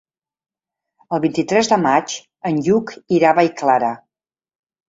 El 1.17 1.21
vint-i-tres 1.25 1.69
de 1.73 1.79
maig 1.83 2.17
en 2.51 2.57
Lluc 2.69 2.97
irà 3.19 3.31
a 3.33 3.35
Vallclara. 3.41 3.93